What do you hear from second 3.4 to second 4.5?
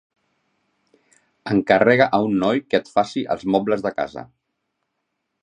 mobles de casa.